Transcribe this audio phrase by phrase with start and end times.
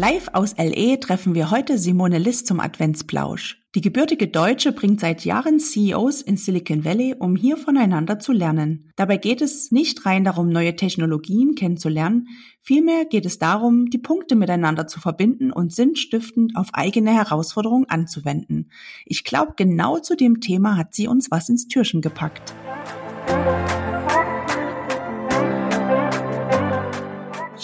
[0.00, 3.58] Live aus LE treffen wir heute Simone List zum Adventsplausch.
[3.74, 8.90] Die gebürtige Deutsche bringt seit Jahren CEOs in Silicon Valley, um hier voneinander zu lernen.
[8.96, 12.28] Dabei geht es nicht rein darum, neue Technologien kennenzulernen,
[12.62, 18.70] vielmehr geht es darum, die Punkte miteinander zu verbinden und sinnstiftend auf eigene Herausforderungen anzuwenden.
[19.04, 22.54] Ich glaube, genau zu dem Thema hat sie uns was ins Türchen gepackt.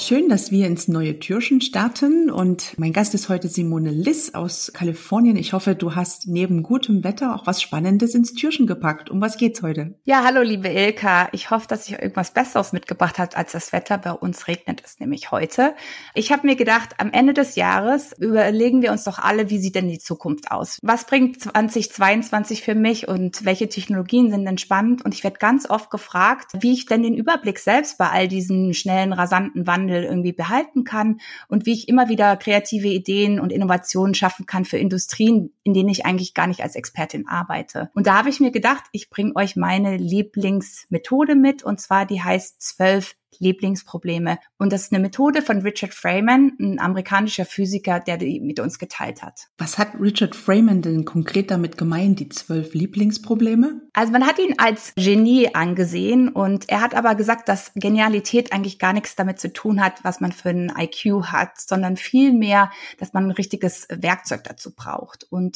[0.06, 4.70] Schön, dass wir ins neue Türchen starten und mein Gast ist heute Simone Liss aus
[4.72, 5.34] Kalifornien.
[5.34, 9.10] Ich hoffe, du hast neben gutem Wetter auch was Spannendes ins Türchen gepackt.
[9.10, 9.98] Um was geht's heute?
[10.04, 11.28] Ja, hallo liebe Ilka.
[11.32, 13.98] Ich hoffe, dass ich irgendwas Besseres mitgebracht habe als das Wetter.
[13.98, 15.74] Bei uns regnet es nämlich heute.
[16.14, 19.74] Ich habe mir gedacht, am Ende des Jahres überlegen wir uns doch alle, wie sieht
[19.74, 20.78] denn die Zukunft aus?
[20.84, 25.04] Was bringt 2022 für mich und welche Technologien sind denn spannend?
[25.04, 28.72] Und ich werde ganz oft gefragt, wie ich denn den Überblick selbst bei all diesen
[28.72, 33.52] schnellen, rasanten Wandel Wandel irgendwie behalten kann und wie ich immer wieder kreative Ideen und
[33.52, 37.90] Innovationen schaffen kann für Industrien, in denen ich eigentlich gar nicht als Expertin arbeite.
[37.92, 42.22] Und da habe ich mir gedacht, ich bringe euch meine Lieblingsmethode mit und zwar die
[42.22, 44.38] heißt zwölf Lieblingsprobleme.
[44.58, 48.78] Und das ist eine Methode von Richard Freeman, ein amerikanischer Physiker, der die mit uns
[48.78, 49.48] geteilt hat.
[49.58, 53.82] Was hat Richard Freeman denn konkret damit gemeint, die zwölf Lieblingsprobleme?
[53.92, 58.78] Also man hat ihn als Genie angesehen und er hat aber gesagt, dass Genialität eigentlich
[58.78, 63.12] gar nichts damit zu tun hat, was man für ein IQ hat, sondern vielmehr, dass
[63.12, 65.26] man ein richtiges Werkzeug dazu braucht.
[65.30, 65.55] Und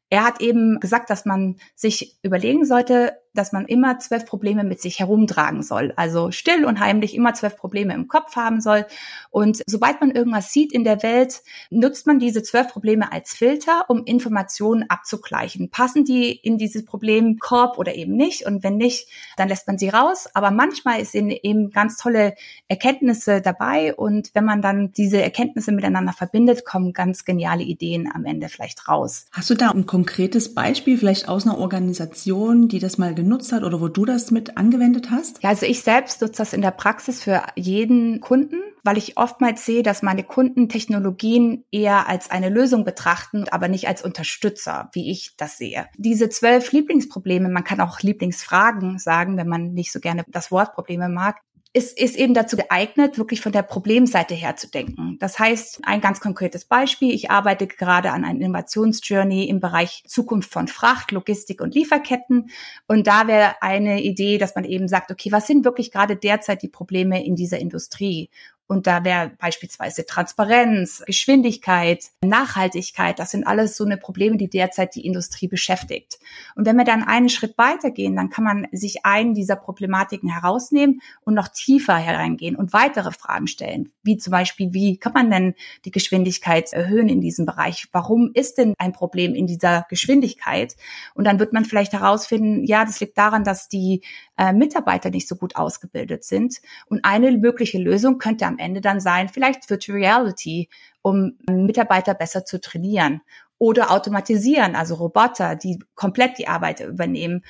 [0.11, 4.81] er hat eben gesagt, dass man sich überlegen sollte, dass man immer zwölf Probleme mit
[4.81, 5.93] sich herumtragen soll.
[5.95, 8.85] Also still und heimlich immer zwölf Probleme im Kopf haben soll.
[9.29, 13.85] Und sobald man irgendwas sieht in der Welt, nutzt man diese zwölf Probleme als Filter,
[13.87, 15.69] um Informationen abzugleichen.
[15.69, 18.45] Passen die in dieses Problemkorb oder eben nicht?
[18.45, 19.07] Und wenn nicht,
[19.37, 20.27] dann lässt man sie raus.
[20.33, 22.35] Aber manchmal sind eben ganz tolle
[22.67, 23.95] Erkenntnisse dabei.
[23.95, 28.89] Und wenn man dann diese Erkenntnisse miteinander verbindet, kommen ganz geniale Ideen am Ende vielleicht
[28.89, 29.27] raus.
[29.31, 33.63] Hast du da ein konkretes Beispiel, vielleicht aus einer Organisation, die das mal genutzt hat
[33.63, 35.43] oder wo du das mit angewendet hast?
[35.43, 39.63] Ja, also ich selbst nutze das in der Praxis für jeden Kunden, weil ich oftmals
[39.63, 45.11] sehe, dass meine Kunden Technologien eher als eine Lösung betrachten, aber nicht als Unterstützer, wie
[45.11, 45.85] ich das sehe.
[45.97, 50.73] Diese zwölf Lieblingsprobleme, man kann auch Lieblingsfragen sagen, wenn man nicht so gerne das Wort
[50.73, 51.41] Probleme mag,
[51.73, 55.17] ist, ist eben dazu geeignet, wirklich von der Problemseite her zu denken.
[55.19, 57.13] Das heißt, ein ganz konkretes Beispiel.
[57.13, 62.49] Ich arbeite gerade an einer Innovationsjourney im Bereich Zukunft von Fracht, Logistik und Lieferketten.
[62.87, 66.61] Und da wäre eine Idee, dass man eben sagt, okay, was sind wirklich gerade derzeit
[66.61, 68.29] die Probleme in dieser Industrie?
[68.71, 74.95] Und da wäre beispielsweise Transparenz, Geschwindigkeit, Nachhaltigkeit, das sind alles so eine Probleme, die derzeit
[74.95, 76.19] die Industrie beschäftigt.
[76.55, 81.01] Und wenn wir dann einen Schritt weitergehen, dann kann man sich einen dieser Problematiken herausnehmen
[81.25, 85.53] und noch tiefer hereingehen und weitere Fragen stellen, wie zum Beispiel, wie kann man denn
[85.83, 87.89] die Geschwindigkeit erhöhen in diesem Bereich?
[87.91, 90.77] Warum ist denn ein Problem in dieser Geschwindigkeit?
[91.13, 94.01] Und dann wird man vielleicht herausfinden, ja, das liegt daran, dass die
[94.37, 96.61] äh, Mitarbeiter nicht so gut ausgebildet sind.
[96.85, 100.69] Und eine mögliche Lösung könnte am Ende dann sein, vielleicht Virtual Reality,
[101.01, 103.21] um Mitarbeiter besser zu trainieren
[103.57, 107.43] oder automatisieren, also Roboter, die komplett die Arbeit übernehmen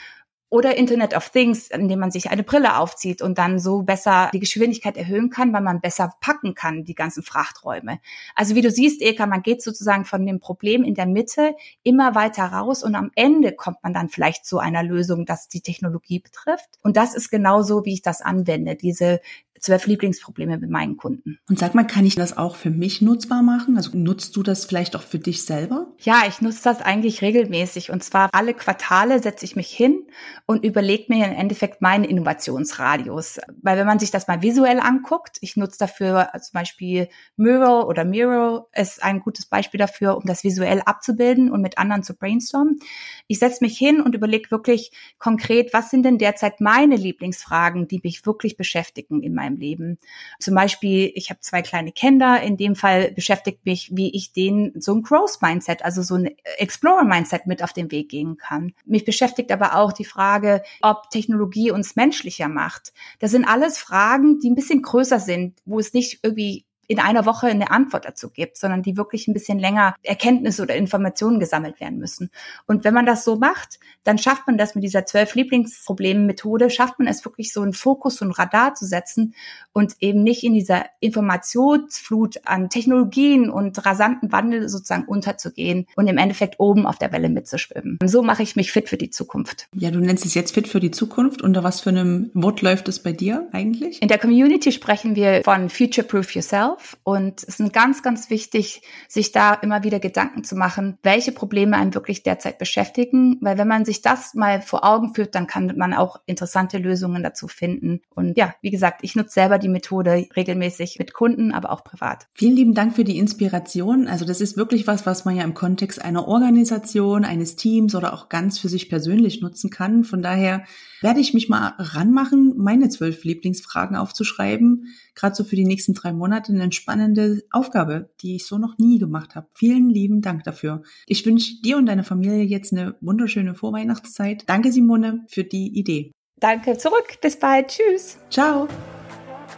[0.51, 4.41] oder Internet of Things, indem man sich eine Brille aufzieht und dann so besser die
[4.41, 7.99] Geschwindigkeit erhöhen kann, weil man besser packen kann, die ganzen Frachträume.
[8.35, 12.15] Also wie du siehst, Eka, man geht sozusagen von dem Problem in der Mitte immer
[12.15, 16.19] weiter raus und am Ende kommt man dann vielleicht zu einer Lösung, das die Technologie
[16.19, 16.77] betrifft.
[16.83, 19.21] Und das ist genauso, wie ich das anwende, diese
[19.61, 21.37] zwölf Lieblingsprobleme mit meinen Kunden.
[21.47, 23.77] Und sag mal, kann ich das auch für mich nutzbar machen?
[23.77, 25.93] Also nutzt du das vielleicht auch für dich selber?
[25.99, 27.91] Ja, ich nutze das eigentlich regelmäßig.
[27.91, 30.07] Und zwar alle Quartale setze ich mich hin
[30.47, 33.39] und überlege mir im Endeffekt meinen Innovationsradius.
[33.61, 38.03] Weil wenn man sich das mal visuell anguckt, ich nutze dafür zum Beispiel Miro oder
[38.03, 42.79] Miro ist ein gutes Beispiel dafür, um das visuell abzubilden und mit anderen zu brainstormen.
[43.27, 48.01] Ich setze mich hin und überlege wirklich konkret, was sind denn derzeit meine Lieblingsfragen, die
[48.03, 49.97] mich wirklich beschäftigen in meinem meinem Leben.
[50.39, 52.41] Zum Beispiel, ich habe zwei kleine Kinder.
[52.41, 57.47] In dem Fall beschäftigt mich, wie ich denen so ein Growth-Mindset, also so ein Explorer-Mindset
[57.47, 58.73] mit auf den Weg gehen kann.
[58.85, 62.93] Mich beschäftigt aber auch die Frage, ob Technologie uns menschlicher macht.
[63.19, 67.25] Das sind alles Fragen, die ein bisschen größer sind, wo es nicht irgendwie in einer
[67.25, 71.79] Woche eine Antwort dazu gibt, sondern die wirklich ein bisschen länger Erkenntnisse oder Informationen gesammelt
[71.79, 72.29] werden müssen.
[72.67, 76.99] Und wenn man das so macht, dann schafft man das mit dieser zwölf Lieblingsproblem-Methode, schafft
[76.99, 79.35] man es wirklich so einen Fokus, ein Radar zu setzen
[79.71, 86.17] und eben nicht in dieser Informationsflut an Technologien und rasanten Wandel sozusagen unterzugehen und im
[86.17, 87.99] Endeffekt oben auf der Welle mitzuschwimmen.
[88.03, 89.67] So mache ich mich fit für die Zukunft.
[89.73, 91.41] Ja, du nennst es jetzt fit für die Zukunft.
[91.41, 94.01] Unter was für einem Wort läuft es bei dir eigentlich?
[94.01, 98.81] In der Community sprechen wir von Future Proof Yourself und es ist ganz, ganz wichtig,
[99.07, 103.67] sich da immer wieder Gedanken zu machen, welche Probleme einen wirklich derzeit beschäftigen, weil wenn
[103.67, 108.01] man sich das mal vor Augen führt, dann kann man auch interessante Lösungen dazu finden.
[108.09, 112.27] Und ja, wie gesagt, ich nutze selber die Methode regelmäßig mit Kunden, aber auch privat.
[112.33, 114.07] Vielen lieben Dank für die Inspiration.
[114.07, 118.13] Also das ist wirklich was, was man ja im Kontext einer Organisation, eines Teams oder
[118.13, 120.03] auch ganz für sich persönlich nutzen kann.
[120.03, 120.63] Von daher
[121.01, 124.87] werde ich mich mal ranmachen, meine zwölf Lieblingsfragen aufzuschreiben.
[125.15, 128.97] Gerade so für die nächsten drei Monate eine spannende Aufgabe, die ich so noch nie
[128.97, 129.47] gemacht habe.
[129.53, 130.83] Vielen lieben Dank dafür.
[131.05, 134.43] Ich wünsche dir und deiner Familie jetzt eine wunderschöne Vorweihnachtszeit.
[134.47, 136.13] Danke, Simone, für die Idee.
[136.39, 137.19] Danke zurück.
[137.21, 137.67] Bis bald.
[137.67, 138.17] Tschüss.
[138.29, 138.67] Ciao.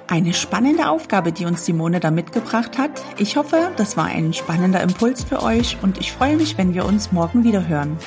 [0.07, 3.01] Eine spannende Aufgabe, die uns Simone da mitgebracht hat.
[3.17, 6.85] Ich hoffe, das war ein spannender Impuls für euch und ich freue mich, wenn wir
[6.85, 7.97] uns morgen wieder hören.